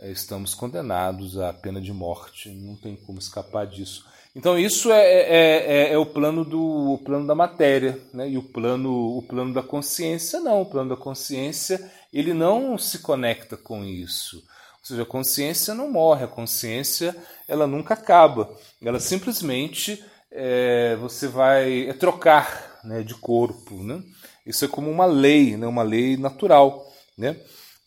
É, 0.00 0.10
estamos 0.10 0.54
condenados 0.54 1.38
à 1.38 1.52
pena 1.52 1.80
de 1.80 1.92
morte, 1.92 2.48
não 2.48 2.74
tem 2.74 2.96
como 2.96 3.18
escapar 3.18 3.66
disso. 3.66 4.04
Então 4.34 4.58
isso 4.58 4.90
é, 4.92 5.04
é, 5.04 5.72
é, 5.90 5.92
é 5.92 5.98
o 5.98 6.06
plano 6.06 6.44
do 6.44 6.94
o 6.94 6.98
plano 6.98 7.26
da 7.26 7.34
matéria, 7.34 8.00
né? 8.14 8.30
E 8.30 8.38
o 8.38 8.42
plano 8.42 9.18
o 9.18 9.22
plano 9.22 9.52
da 9.52 9.62
consciência 9.62 10.40
não, 10.40 10.62
o 10.62 10.66
plano 10.66 10.90
da 10.90 10.96
consciência 10.96 11.90
ele 12.12 12.32
não 12.32 12.78
se 12.78 13.00
conecta 13.00 13.56
com 13.56 13.84
isso. 13.84 14.36
Ou 14.36 14.86
seja, 14.86 15.02
a 15.02 15.06
consciência 15.06 15.74
não 15.74 15.90
morre, 15.90 16.24
a 16.24 16.28
consciência 16.28 17.14
ela 17.46 17.66
nunca 17.66 17.94
acaba. 17.94 18.50
Ela 18.80 19.00
simplesmente 19.00 20.02
é, 20.30 20.96
você 20.96 21.28
vai 21.28 21.88
é 21.88 21.92
trocar 21.92 22.69
né, 22.84 23.02
de 23.02 23.14
corpo, 23.14 23.82
né? 23.82 24.02
Isso 24.46 24.64
é 24.64 24.68
como 24.68 24.90
uma 24.90 25.06
lei, 25.06 25.56
né? 25.56 25.66
Uma 25.66 25.82
lei 25.82 26.16
natural, 26.16 26.86
né? 27.16 27.36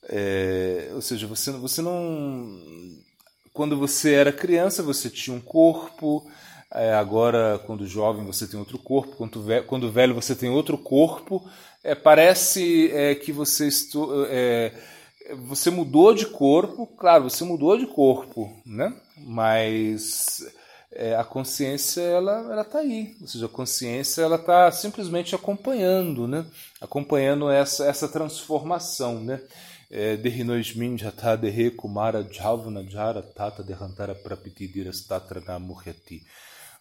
É, 0.09 0.89
ou 0.93 1.01
seja, 1.01 1.27
você, 1.27 1.51
você 1.51 1.81
não. 1.81 2.59
Quando 3.53 3.77
você 3.77 4.13
era 4.13 4.31
criança, 4.31 4.81
você 4.81 5.09
tinha 5.09 5.35
um 5.35 5.41
corpo, 5.41 6.25
é, 6.73 6.93
agora, 6.93 7.59
quando 7.65 7.85
jovem, 7.85 8.25
você 8.25 8.47
tem 8.47 8.59
outro 8.59 8.79
corpo, 8.79 9.15
quando, 9.15 9.43
velho, 9.43 9.65
quando 9.65 9.91
velho, 9.91 10.15
você 10.15 10.35
tem 10.35 10.49
outro 10.49 10.77
corpo. 10.77 11.47
É, 11.83 11.93
parece 11.93 12.91
é, 12.91 13.13
que 13.13 13.31
você, 13.31 13.67
estu, 13.67 14.25
é, 14.29 14.71
você 15.47 15.69
mudou 15.69 16.13
de 16.13 16.25
corpo, 16.25 16.87
claro, 16.87 17.25
você 17.25 17.43
mudou 17.43 17.77
de 17.77 17.85
corpo, 17.85 18.51
né? 18.65 18.93
mas 19.17 20.43
é, 20.95 21.15
a 21.15 21.23
consciência 21.23 22.01
ela 22.01 22.51
ela 22.51 22.61
está 22.61 22.79
aí, 22.79 23.15
ou 23.21 23.27
seja, 23.27 23.45
a 23.45 23.49
consciência 23.49 24.21
ela 24.21 24.35
está 24.35 24.71
simplesmente 24.71 25.35
acompanhando, 25.35 26.27
né? 26.27 26.45
acompanhando 26.79 27.49
essa, 27.49 27.85
essa 27.85 28.07
transformação. 28.07 29.19
Né? 29.19 29.41
Derinoismin 30.21 30.97
jata 30.97 31.39
kumara 31.77 32.27
jara 32.31 33.21
tata. 33.21 33.63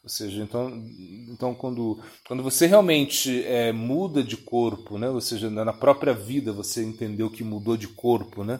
Ou 0.02 0.09
seja, 0.09 0.42
então, 0.42 0.85
então 1.28 1.54
quando, 1.54 2.00
quando 2.26 2.42
você 2.42 2.66
realmente 2.66 3.45
é, 3.45 3.71
muda 3.71 4.23
de 4.23 4.37
corpo, 4.37 4.99
né? 4.99 5.09
ou 5.09 5.21
seja, 5.21 5.50
na 5.50 5.73
própria 5.73 6.12
vida 6.12 6.52
você 6.52 6.83
entendeu 6.83 7.31
que 7.31 7.45
mudou 7.45 7.76
de 7.76 7.87
corpo, 7.87 8.42
né? 8.42 8.59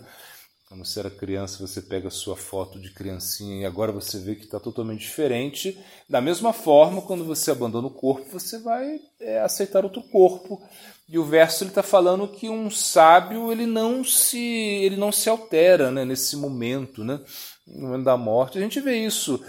Quando 0.73 0.87
você 0.87 1.01
era 1.01 1.11
criança, 1.11 1.59
você 1.59 1.83
pega 1.83 2.09
a 2.09 2.11
sua 2.11 2.35
foto 2.35 2.81
de 2.81 2.91
criancinha 2.95 3.61
e 3.61 3.67
agora 3.67 3.93
você 3.93 4.19
vê 4.19 4.35
que 4.35 4.45
está 4.45 4.59
totalmente 4.59 5.01
diferente. 5.01 5.79
Da 6.09 6.19
mesma 6.19 6.55
forma, 6.55 7.03
quando 7.03 7.27
você 7.27 7.51
abandona 7.51 7.89
o 7.89 7.91
corpo, 7.91 8.25
você 8.33 8.59
vai 8.59 8.99
é, 9.21 9.39
aceitar 9.41 9.85
outro 9.85 10.03
corpo. 10.05 10.63
E 11.07 11.19
o 11.19 11.27
verso 11.27 11.67
está 11.67 11.83
falando 11.83 12.27
que 12.27 12.49
um 12.49 12.71
sábio 12.71 13.53
ele 13.53 13.67
não 13.67 14.03
se 14.03 14.39
ele 14.39 14.97
não 14.97 15.13
se 15.13 15.29
altera 15.29 15.91
né, 15.91 16.07
nesse 16.07 16.37
momento, 16.37 17.05
né, 17.05 17.21
no 17.67 17.89
momento 17.89 18.05
da 18.05 18.17
morte. 18.17 18.57
A 18.57 18.63
gente 18.63 18.81
vê 18.81 18.97
isso. 18.97 19.45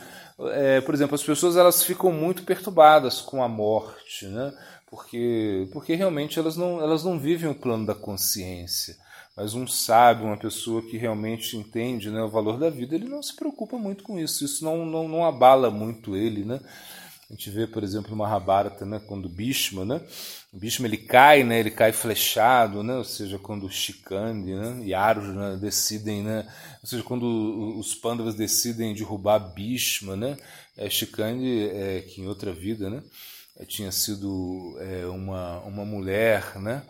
É, 0.51 0.81
por 0.81 0.93
exemplo, 0.93 1.15
as 1.15 1.23
pessoas 1.23 1.55
elas 1.55 1.83
ficam 1.83 2.11
muito 2.11 2.43
perturbadas 2.43 3.21
com 3.21 3.41
a 3.41 3.47
morte, 3.47 4.25
né? 4.25 4.51
porque, 4.93 5.67
porque 5.71 5.95
realmente 5.95 6.37
elas 6.37 6.55
não, 6.55 6.79
elas 6.79 7.03
não 7.03 7.17
vivem 7.17 7.49
o 7.49 7.55
plano 7.55 7.83
da 7.83 7.95
consciência. 7.95 8.95
Mas 9.35 9.53
um 9.55 9.65
sábio, 9.65 10.27
uma 10.27 10.37
pessoa 10.37 10.81
que 10.81 10.95
realmente 10.95 11.57
entende 11.57 12.11
né, 12.11 12.21
o 12.21 12.29
valor 12.29 12.59
da 12.59 12.69
vida, 12.69 12.93
ele 12.93 13.09
não 13.09 13.23
se 13.23 13.35
preocupa 13.35 13.77
muito 13.77 14.03
com 14.03 14.19
isso. 14.19 14.45
Isso 14.45 14.63
não, 14.63 14.85
não, 14.85 15.07
não 15.07 15.25
abala 15.25 15.71
muito 15.71 16.15
ele. 16.15 16.45
Né? 16.45 16.59
A 17.29 17.33
gente 17.33 17.49
vê, 17.49 17.65
por 17.65 17.83
exemplo, 17.83 18.13
uma 18.13 18.27
Mahabharata, 18.27 18.85
né, 18.85 19.01
quando 19.07 19.27
Bhishma, 19.27 19.83
né, 19.83 20.01
Bhishma 20.51 20.85
ele 20.85 20.97
cai, 20.97 21.43
né, 21.43 21.59
ele 21.59 21.71
cai 21.71 21.91
flechado, 21.91 22.83
né, 22.83 22.95
ou 22.95 23.03
seja, 23.03 23.39
quando 23.39 23.67
Shikandi 23.67 24.53
né, 24.53 24.81
e 24.85 24.93
Arjuna 24.93 25.57
decidem, 25.57 26.21
né, 26.21 26.45
ou 26.83 26.87
seja, 26.87 27.01
quando 27.01 27.79
os 27.79 27.95
Pandavas 27.95 28.35
decidem 28.35 28.93
derrubar 28.93 29.39
Bhishma, 29.39 30.15
né, 30.15 30.37
é, 30.77 30.87
Shikandi, 30.87 31.69
é, 31.69 32.01
que 32.01 32.21
em 32.21 32.27
outra 32.27 32.53
vida, 32.53 32.87
né, 32.87 33.01
tinha 33.67 33.91
sido 33.91 34.77
é, 34.79 35.07
uma, 35.07 35.59
uma 35.61 35.85
mulher, 35.85 36.59
né, 36.59 36.83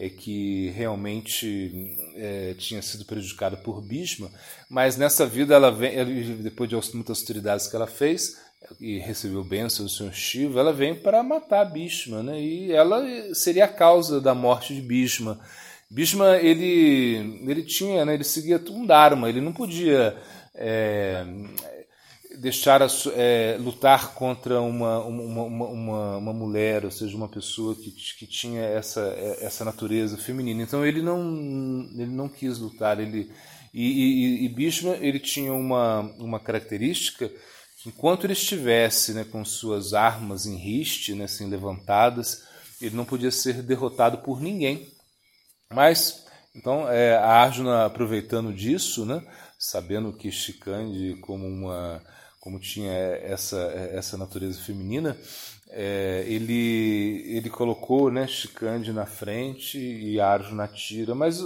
é, 0.00 0.08
que 0.08 0.70
realmente 0.70 1.94
é, 2.16 2.54
tinha 2.56 2.80
sido 2.80 3.04
prejudicada 3.04 3.54
por 3.54 3.82
Bhishma, 3.82 4.30
mas 4.66 4.96
nessa 4.96 5.26
vida 5.26 5.54
ela 5.54 5.70
vem, 5.70 6.42
depois 6.42 6.70
de 6.70 6.76
muitas 6.94 7.18
austeridades 7.18 7.66
que 7.66 7.76
ela 7.76 7.86
fez 7.86 8.40
e 8.80 8.98
recebeu 8.98 9.44
bênção 9.44 9.84
do 9.84 9.90
Senhor 9.90 10.14
Shiva, 10.14 10.60
ela 10.60 10.72
vem 10.72 10.94
para 10.94 11.22
matar 11.22 11.64
Bhishma, 11.66 12.22
né? 12.22 12.40
E 12.40 12.72
ela 12.72 13.04
seria 13.34 13.66
a 13.66 13.68
causa 13.68 14.20
da 14.20 14.34
morte 14.34 14.74
de 14.74 14.80
Bhishma. 14.80 15.38
Bhishma 15.90 16.38
ele 16.38 17.42
ele 17.46 17.62
tinha, 17.62 18.04
né? 18.06 18.14
Ele 18.14 18.24
seguia 18.24 18.62
um 18.70 18.86
dharma, 18.86 19.28
ele 19.28 19.40
não 19.40 19.52
podia 19.52 20.16
é, 20.54 21.26
deixar 22.40 22.82
a, 22.82 22.86
é, 23.14 23.58
lutar 23.60 24.14
contra 24.14 24.62
uma, 24.62 25.04
uma, 25.04 25.42
uma, 25.44 26.16
uma, 26.16 26.32
mulher, 26.32 26.86
ou 26.86 26.90
seja, 26.90 27.14
uma 27.14 27.28
pessoa 27.28 27.74
que, 27.74 27.90
que 27.90 28.26
tinha 28.26 28.62
essa, 28.62 29.00
essa 29.40 29.64
natureza 29.64 30.16
feminina. 30.16 30.62
Então 30.62 30.84
ele 30.84 31.02
não, 31.02 31.20
ele 31.92 32.10
não 32.10 32.28
quis 32.28 32.58
lutar. 32.58 32.98
Ele, 32.98 33.30
e, 33.74 33.84
e, 33.84 34.44
e 34.46 34.48
Bhishma 34.48 34.96
ele 34.96 35.20
tinha 35.20 35.52
uma, 35.52 36.00
uma 36.18 36.40
característica 36.40 37.30
que 37.82 37.90
enquanto 37.90 38.24
ele 38.24 38.32
estivesse 38.32 39.12
né, 39.12 39.24
com 39.24 39.44
suas 39.44 39.92
armas 39.92 40.46
em 40.46 40.56
riste, 40.56 41.14
né, 41.14 41.24
assim, 41.24 41.48
levantadas, 41.48 42.42
ele 42.80 42.96
não 42.96 43.04
podia 43.04 43.30
ser 43.30 43.62
derrotado 43.62 44.18
por 44.18 44.40
ninguém. 44.40 44.88
Mas, 45.70 46.24
então, 46.54 46.88
é, 46.88 47.16
a 47.16 47.42
Arjuna 47.42 47.84
aproveitando 47.84 48.52
disso, 48.52 49.04
né, 49.04 49.22
sabendo 49.58 50.12
que 50.12 50.32
Shikandi, 50.32 51.16
como 51.20 51.46
uma 51.46 52.02
como 52.40 52.58
tinha 52.58 52.92
essa, 52.92 53.60
essa 53.92 54.16
natureza 54.16 54.60
feminina, 54.60 55.16
é, 55.68 56.24
ele, 56.26 57.22
ele 57.28 57.48
colocou 57.48 58.10
né, 58.10 58.26
Shikandi 58.26 58.92
na 58.92 59.06
frente 59.06 59.78
e 59.78 60.20
Arjuna 60.20 60.66
tira 60.66 61.14
mas, 61.14 61.40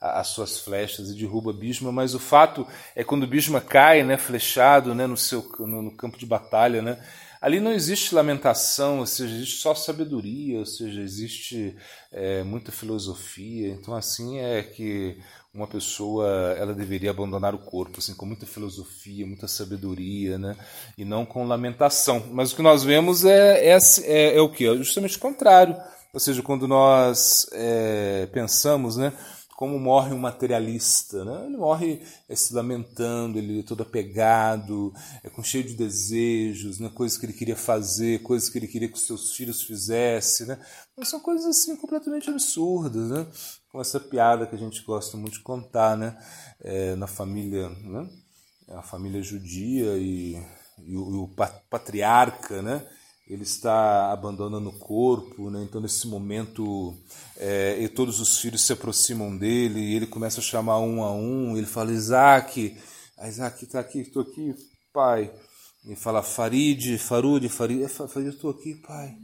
as 0.00 0.28
suas 0.28 0.58
flechas 0.58 1.10
e 1.10 1.14
derruba 1.14 1.52
Bhishma, 1.52 1.92
mas 1.92 2.14
o 2.14 2.18
fato 2.18 2.66
é 2.94 3.04
quando 3.04 3.26
Bhishma 3.26 3.60
cai 3.60 4.02
né, 4.02 4.16
flechado 4.16 4.94
né, 4.94 5.06
no, 5.06 5.16
seu, 5.16 5.44
no, 5.58 5.82
no 5.82 5.96
campo 5.96 6.16
de 6.16 6.24
batalha, 6.24 6.80
né, 6.80 6.98
Ali 7.40 7.60
não 7.60 7.72
existe 7.72 8.14
lamentação, 8.14 9.00
ou 9.00 9.06
seja, 9.06 9.34
existe 9.34 9.60
só 9.60 9.74
sabedoria, 9.74 10.58
ou 10.58 10.66
seja, 10.66 11.00
existe 11.00 11.76
é, 12.10 12.42
muita 12.42 12.72
filosofia. 12.72 13.68
Então, 13.68 13.94
assim 13.94 14.40
é 14.40 14.62
que 14.62 15.18
uma 15.56 15.66
pessoa 15.66 16.28
ela 16.58 16.74
deveria 16.74 17.10
abandonar 17.10 17.54
o 17.54 17.58
corpo, 17.58 17.98
assim, 17.98 18.14
com 18.14 18.26
muita 18.26 18.46
filosofia, 18.46 19.26
muita 19.26 19.48
sabedoria, 19.48 20.38
né? 20.38 20.56
E 20.96 21.04
não 21.04 21.24
com 21.24 21.46
lamentação. 21.46 22.22
Mas 22.30 22.52
o 22.52 22.56
que 22.56 22.62
nós 22.62 22.84
vemos 22.84 23.24
é, 23.24 23.70
é, 23.70 23.78
é, 24.04 24.36
é 24.36 24.40
o 24.40 24.50
que? 24.50 24.66
Justamente 24.76 25.16
o 25.16 25.20
contrário. 25.20 25.76
Ou 26.12 26.20
seja, 26.20 26.42
quando 26.42 26.68
nós 26.68 27.48
é, 27.52 28.28
pensamos, 28.32 28.96
né? 28.96 29.12
como 29.56 29.78
morre 29.78 30.12
um 30.12 30.18
materialista, 30.18 31.24
né? 31.24 31.46
Ele 31.46 31.56
morre 31.56 32.02
é, 32.28 32.36
se 32.36 32.52
lamentando, 32.52 33.38
ele 33.38 33.60
é 33.60 33.62
todo 33.62 33.82
apegado, 33.82 34.92
é 35.24 35.30
com 35.30 35.42
cheio 35.42 35.64
de 35.64 35.72
desejos, 35.72 36.78
né? 36.78 36.90
coisas 36.94 37.16
que 37.16 37.24
ele 37.24 37.32
queria 37.32 37.56
fazer, 37.56 38.22
coisas 38.22 38.50
que 38.50 38.58
ele 38.58 38.68
queria 38.68 38.86
que 38.86 38.96
os 38.96 39.06
seus 39.06 39.32
filhos 39.32 39.62
fizessem, 39.62 40.46
né? 40.46 40.58
Mas 40.94 41.08
são 41.08 41.18
coisas 41.20 41.46
assim 41.46 41.74
completamente 41.74 42.28
absurdas, 42.28 43.08
né? 43.08 43.26
Com 43.76 43.82
essa 43.82 44.00
piada 44.00 44.46
que 44.46 44.54
a 44.54 44.58
gente 44.58 44.82
gosta 44.84 45.18
muito 45.18 45.34
de 45.34 45.40
contar, 45.40 45.98
né? 45.98 46.16
É, 46.62 46.96
na 46.96 47.06
família, 47.06 47.68
né? 47.68 48.08
A 48.68 48.80
família 48.80 49.22
judia 49.22 49.98
e, 49.98 50.42
e 50.78 50.96
o, 50.96 51.10
e 51.10 51.14
o 51.16 51.30
patriarca, 51.68 52.62
né? 52.62 52.82
ele 53.28 53.42
está 53.42 54.10
abandonando 54.10 54.70
o 54.70 54.78
corpo, 54.78 55.50
né? 55.50 55.62
então 55.62 55.80
nesse 55.80 56.06
momento 56.06 56.96
é, 57.36 57.76
e 57.78 57.88
todos 57.88 58.18
os 58.18 58.38
filhos 58.38 58.64
se 58.64 58.72
aproximam 58.72 59.36
dele 59.36 59.80
e 59.80 59.94
ele 59.94 60.06
começa 60.06 60.40
a 60.40 60.42
chamar 60.42 60.78
um 60.78 61.02
a 61.02 61.12
um, 61.12 61.54
ele 61.54 61.66
fala, 61.66 61.92
Isaac, 61.92 62.74
Isaac 63.28 63.62
está 63.62 63.80
aqui, 63.80 63.98
estou 64.00 64.22
aqui, 64.22 64.54
pai. 64.90 65.30
Ele 65.84 65.96
fala, 65.96 66.22
Farid, 66.22 66.96
Farude, 66.96 67.50
Farid, 67.50 67.86
Farid, 67.88 68.30
estou 68.30 68.52
aqui, 68.52 68.74
pai. 68.76 69.14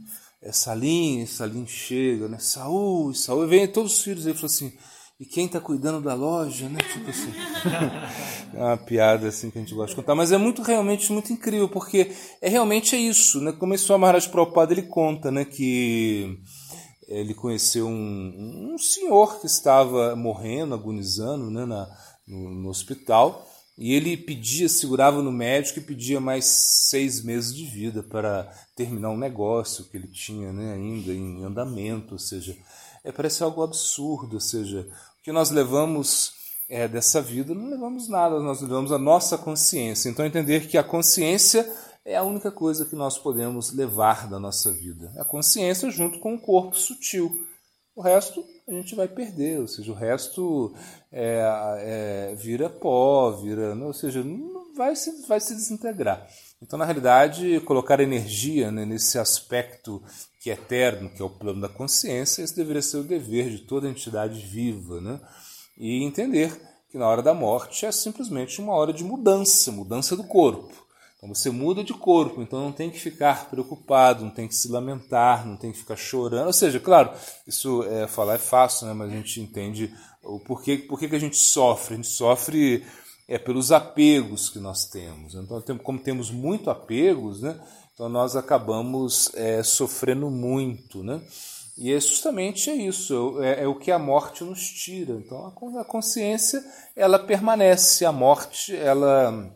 É 0.45 0.51
Salim, 0.51 1.25
Salim 1.25 1.65
chega, 1.65 2.27
né? 2.27 2.37
Saúl, 2.37 3.13
Saúl, 3.13 3.47
vem 3.47 3.65
todos 3.65 3.93
os 3.93 4.03
filhos, 4.03 4.25
ele 4.25 4.35
fala 4.35 4.47
assim, 4.47 4.73
e 5.17 5.25
quem 5.25 5.45
está 5.45 5.57
cuidando 5.61 6.01
da 6.01 6.13
loja, 6.13 6.67
né? 6.67 6.79
Tipo 6.91 7.09
assim. 7.09 7.31
é 8.53 8.57
uma 8.57 8.75
piada 8.75 9.29
assim 9.29 9.49
que 9.49 9.57
a 9.57 9.61
gente 9.61 9.73
gosta 9.73 9.91
de 9.91 9.95
contar, 9.95 10.15
mas 10.15 10.33
é 10.33 10.37
muito 10.37 10.61
realmente 10.61 11.13
muito 11.13 11.31
incrível 11.31 11.69
porque 11.69 12.11
é 12.41 12.49
realmente 12.49 12.93
é 12.93 12.99
isso, 12.99 13.39
né? 13.39 13.53
Como 13.53 13.73
esse 13.73 13.89
Maharaj 13.97 14.27
Prabhupada 14.27 14.73
ele 14.73 14.81
conta, 14.81 15.31
né, 15.31 15.45
que 15.45 16.37
ele 17.07 17.33
conheceu 17.33 17.87
um, 17.87 18.73
um 18.73 18.77
senhor 18.77 19.39
que 19.39 19.45
estava 19.45 20.13
morrendo, 20.13 20.73
agonizando, 20.73 21.49
né, 21.49 21.65
na, 21.65 21.87
no, 22.27 22.49
no 22.49 22.69
hospital. 22.69 23.47
E 23.77 23.93
ele 23.93 24.15
pedia, 24.15 24.69
segurava 24.69 25.21
no 25.21 25.31
médico 25.31 25.79
e 25.79 25.83
pedia 25.83 26.19
mais 26.19 26.45
seis 26.45 27.23
meses 27.23 27.55
de 27.55 27.65
vida 27.65 28.03
para 28.03 28.51
terminar 28.75 29.09
um 29.09 29.17
negócio 29.17 29.85
que 29.85 29.97
ele 29.97 30.07
tinha 30.07 30.53
né, 30.53 30.73
ainda 30.73 31.11
em 31.11 31.43
andamento, 31.43 32.13
ou 32.13 32.19
seja, 32.19 32.55
é, 33.03 33.11
parece 33.11 33.43
algo 33.43 33.63
absurdo, 33.63 34.35
ou 34.35 34.39
seja, 34.39 34.87
o 35.19 35.23
que 35.23 35.31
nós 35.31 35.49
levamos 35.49 36.33
é, 36.69 36.87
dessa 36.87 37.21
vida, 37.21 37.53
não 37.53 37.69
levamos 37.69 38.07
nada, 38.07 38.39
nós 38.39 38.61
levamos 38.61 38.91
a 38.91 38.97
nossa 38.97 39.37
consciência. 39.37 40.09
Então, 40.09 40.25
entender 40.25 40.67
que 40.67 40.77
a 40.77 40.83
consciência 40.83 41.69
é 42.05 42.15
a 42.15 42.23
única 42.23 42.51
coisa 42.51 42.85
que 42.85 42.95
nós 42.95 43.17
podemos 43.17 43.71
levar 43.71 44.29
da 44.29 44.39
nossa 44.39 44.71
vida. 44.71 45.11
A 45.17 45.23
consciência 45.23 45.89
junto 45.89 46.19
com 46.19 46.35
o 46.35 46.39
corpo 46.39 46.77
sutil. 46.77 47.42
O 47.95 48.01
resto 48.01 48.43
a 48.67 48.71
gente 48.71 48.95
vai 48.95 49.07
perder, 49.07 49.59
ou 49.59 49.67
seja, 49.67 49.91
o 49.91 49.95
resto 49.95 50.73
é, 51.11 51.43
é, 51.79 52.35
vira 52.35 52.69
pó, 52.69 53.31
vira, 53.31 53.75
ou 53.75 53.93
seja, 53.93 54.23
vai 54.75 54.95
se, 54.95 55.27
vai 55.27 55.39
se 55.39 55.53
desintegrar. 55.53 56.27
Então, 56.61 56.79
na 56.79 56.85
realidade, 56.85 57.59
colocar 57.61 57.99
energia 57.99 58.71
né, 58.71 58.85
nesse 58.85 59.19
aspecto 59.19 60.01
que 60.39 60.49
é 60.49 60.53
eterno, 60.53 61.09
que 61.09 61.21
é 61.21 61.25
o 61.25 61.29
plano 61.29 61.61
da 61.61 61.69
consciência, 61.69 62.41
esse 62.41 62.55
deveria 62.55 62.81
ser 62.81 62.97
o 62.97 63.03
dever 63.03 63.49
de 63.49 63.59
toda 63.59 63.89
entidade 63.89 64.39
viva. 64.39 64.99
Né? 64.99 65.19
E 65.77 66.03
entender 66.03 66.51
que 66.89 66.97
na 66.97 67.07
hora 67.07 67.21
da 67.21 67.33
morte 67.33 67.85
é 67.85 67.91
simplesmente 67.91 68.61
uma 68.61 68.73
hora 68.73 68.93
de 68.93 69.03
mudança, 69.03 69.71
mudança 69.71 70.15
do 70.15 70.23
corpo. 70.23 70.82
Então 71.23 71.33
você 71.33 71.49
muda 71.49 71.85
de 71.85 71.93
corpo, 71.93 72.41
então 72.41 72.59
não 72.59 72.73
tem 72.73 72.89
que 72.89 72.99
ficar 72.99 73.49
preocupado, 73.49 74.25
não 74.25 74.29
tem 74.29 74.45
que 74.45 74.53
se 74.53 74.67
lamentar, 74.67 75.47
não 75.47 75.55
tem 75.55 75.71
que 75.71 75.77
ficar 75.77 75.95
chorando. 75.95 76.47
Ou 76.47 76.53
seja, 76.53 76.81
claro, 76.81 77.11
isso 77.47 77.81
é, 77.83 78.05
falar 78.07 78.35
é 78.35 78.37
fácil, 78.37 78.87
né? 78.87 78.93
mas 78.93 79.09
a 79.09 79.15
gente 79.15 79.39
entende 79.39 79.95
o 80.21 80.37
porquê, 80.37 80.77
porquê 80.77 81.07
que 81.07 81.15
a 81.15 81.19
gente 81.19 81.37
sofre. 81.37 81.93
A 81.93 81.95
gente 81.95 82.09
sofre 82.09 82.85
é 83.25 83.37
pelos 83.37 83.71
apegos 83.71 84.49
que 84.49 84.59
nós 84.59 84.83
temos. 84.83 85.33
Então, 85.33 85.61
como 85.77 85.97
temos 85.97 86.29
muito 86.29 86.69
apegos, 86.69 87.41
né, 87.41 87.57
então 87.93 88.09
nós 88.09 88.35
acabamos 88.35 89.31
é, 89.33 89.63
sofrendo 89.63 90.29
muito, 90.29 91.01
né? 91.03 91.21
E 91.77 91.91
é 91.91 91.99
justamente 91.99 92.69
é 92.69 92.75
isso, 92.75 93.41
é, 93.41 93.63
é, 93.63 93.67
o 93.67 93.75
que 93.75 93.91
a 93.91 93.97
morte 93.97 94.43
nos 94.43 94.61
tira. 94.61 95.13
Então 95.13 95.47
a 95.79 95.85
consciência 95.85 96.63
ela 96.95 97.17
permanece, 97.17 98.05
a 98.05 98.11
morte 98.11 98.75
ela, 98.75 99.49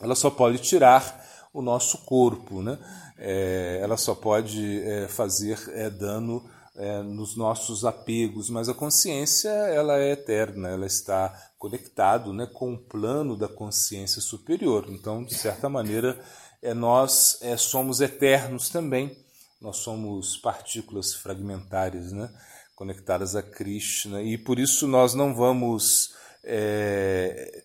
ela 0.00 0.14
só 0.14 0.30
pode 0.30 0.58
tirar 0.58 1.24
o 1.52 1.62
nosso 1.62 1.98
corpo, 1.98 2.62
né? 2.62 2.78
É, 3.18 3.78
ela 3.82 3.96
só 3.96 4.14
pode 4.14 4.82
é, 4.82 5.08
fazer 5.08 5.58
é, 5.72 5.88
dano 5.88 6.44
é, 6.76 7.02
nos 7.02 7.36
nossos 7.36 7.84
apegos, 7.84 8.50
mas 8.50 8.68
a 8.68 8.74
consciência 8.74 9.48
ela 9.48 9.98
é 9.98 10.12
eterna, 10.12 10.68
ela 10.68 10.86
está 10.86 11.34
conectado, 11.58 12.32
né, 12.32 12.46
com 12.46 12.74
o 12.74 12.78
plano 12.78 13.36
da 13.36 13.48
consciência 13.48 14.20
superior. 14.20 14.86
Então, 14.90 15.24
de 15.24 15.34
certa 15.34 15.68
maneira, 15.68 16.20
é, 16.62 16.74
nós 16.74 17.38
é, 17.40 17.56
somos 17.56 18.00
eternos 18.00 18.68
também. 18.68 19.16
Nós 19.60 19.78
somos 19.78 20.36
partículas 20.36 21.14
fragmentárias, 21.14 22.12
né, 22.12 22.30
conectadas 22.74 23.34
a 23.34 23.42
Krishna, 23.42 24.22
e 24.22 24.36
por 24.36 24.58
isso 24.58 24.86
nós 24.86 25.14
não 25.14 25.34
vamos 25.34 26.14
é, 26.44 27.64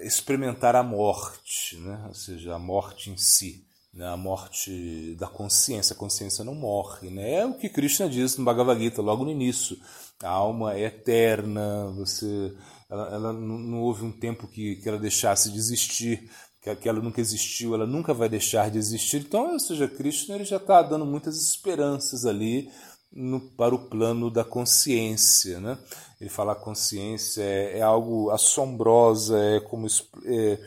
experimentar 0.00 0.76
a 0.76 0.82
morte, 0.82 1.76
né, 1.76 2.04
ou 2.08 2.14
seja, 2.14 2.54
a 2.54 2.58
morte 2.58 3.10
em 3.10 3.16
si 3.16 3.64
né, 3.92 4.06
a 4.06 4.16
morte 4.16 5.16
da 5.18 5.26
consciência. 5.26 5.94
A 5.94 5.96
consciência 5.98 6.44
não 6.44 6.54
morre. 6.54 7.10
Né? 7.10 7.34
É 7.34 7.46
o 7.46 7.54
que 7.54 7.68
Krishna 7.68 8.08
diz 8.08 8.36
no 8.36 8.44
Bhagavad 8.44 8.80
Gita, 8.80 9.02
logo 9.02 9.24
no 9.24 9.30
início. 9.30 9.76
A 10.22 10.28
alma 10.28 10.74
é 10.74 10.82
eterna, 10.82 11.86
você, 11.96 12.52
ela, 12.88 13.08
ela 13.08 13.32
não, 13.32 13.80
houve 13.80 14.04
um 14.04 14.12
tempo 14.12 14.46
que, 14.46 14.76
que 14.76 14.88
ela 14.88 14.98
deixasse 14.98 15.50
de 15.50 15.56
existir, 15.56 16.30
que, 16.62 16.74
que 16.76 16.88
ela 16.88 17.00
nunca 17.00 17.22
existiu, 17.22 17.74
ela 17.74 17.86
nunca 17.86 18.12
vai 18.12 18.28
deixar 18.28 18.70
de 18.70 18.76
existir. 18.76 19.22
Então, 19.22 19.52
ou 19.52 19.58
seja, 19.58 19.88
Krishna 19.88 20.34
ele 20.34 20.44
já 20.44 20.58
está 20.58 20.82
dando 20.82 21.06
muitas 21.06 21.40
esperanças 21.40 22.26
ali 22.26 22.70
no, 23.12 23.40
para 23.40 23.74
o 23.74 23.88
plano 23.88 24.30
da 24.30 24.44
consciência. 24.44 25.60
Né? 25.60 25.78
Ele 26.20 26.30
fala 26.30 26.54
que 26.54 26.60
a 26.60 26.64
consciência 26.64 27.42
é, 27.42 27.78
é 27.78 27.82
algo 27.82 28.30
assombrosa, 28.30 29.38
é 29.38 29.60
como. 29.60 29.86
É, 30.24 30.58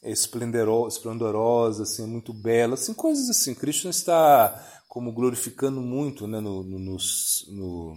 é 0.00 0.12
esplendorosa, 0.12 1.82
assim, 1.82 2.06
muito 2.06 2.32
bela, 2.32 2.74
assim, 2.74 2.94
coisas 2.94 3.28
assim. 3.28 3.52
Krishna 3.52 3.90
está 3.90 4.64
como 4.86 5.12
glorificando 5.12 5.80
muito 5.80 6.26
né, 6.26 6.40
no, 6.40 6.62
no, 6.62 6.78
no, 6.78 7.96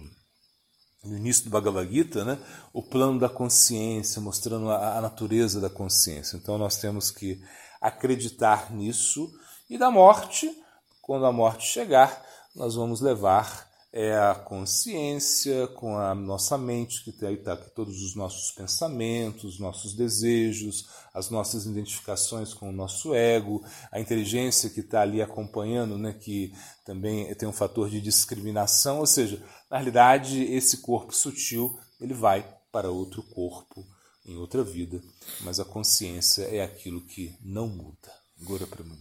no 1.04 1.16
início 1.16 1.44
do 1.44 1.50
Bhagavad 1.50 1.90
Gita, 1.90 2.24
né, 2.24 2.38
o 2.72 2.82
plano 2.82 3.18
da 3.18 3.28
consciência, 3.28 4.20
mostrando 4.20 4.70
a, 4.70 4.98
a 4.98 5.00
natureza 5.00 5.60
da 5.60 5.70
consciência. 5.70 6.36
Então 6.36 6.58
nós 6.58 6.76
temos 6.76 7.10
que 7.10 7.40
acreditar 7.80 8.72
nisso 8.72 9.32
e 9.70 9.78
da 9.78 9.90
morte, 9.90 10.50
quando 11.00 11.24
a 11.24 11.32
morte 11.32 11.66
chegar, 11.66 12.24
nós 12.54 12.74
vamos 12.74 13.00
levar 13.00 13.71
é 13.92 14.16
a 14.16 14.34
consciência 14.34 15.66
com 15.66 15.98
a 15.98 16.14
nossa 16.14 16.56
mente, 16.56 17.04
que 17.04 17.10
está 17.10 17.54
todos 17.56 18.02
os 18.02 18.16
nossos 18.16 18.50
pensamentos, 18.52 19.58
nossos 19.58 19.92
desejos, 19.92 20.88
as 21.12 21.28
nossas 21.28 21.66
identificações 21.66 22.54
com 22.54 22.70
o 22.70 22.72
nosso 22.72 23.14
ego, 23.14 23.62
a 23.90 24.00
inteligência 24.00 24.70
que 24.70 24.80
está 24.80 25.02
ali 25.02 25.20
acompanhando, 25.20 25.98
né, 25.98 26.14
que 26.14 26.54
também 26.86 27.32
tem 27.34 27.46
um 27.46 27.52
fator 27.52 27.90
de 27.90 28.00
discriminação, 28.00 28.98
ou 29.00 29.06
seja, 29.06 29.42
na 29.70 29.76
realidade 29.76 30.42
esse 30.42 30.78
corpo 30.78 31.14
sutil 31.14 31.78
ele 32.00 32.14
vai 32.14 32.46
para 32.72 32.90
outro 32.90 33.22
corpo 33.22 33.86
em 34.24 34.36
outra 34.38 34.64
vida, 34.64 35.02
mas 35.42 35.60
a 35.60 35.64
consciência 35.64 36.44
é 36.44 36.62
aquilo 36.62 37.02
que 37.02 37.36
não 37.42 37.68
muda. 37.68 38.10
Agora 38.40 38.66
para 38.66 38.82
mim. 38.82 38.98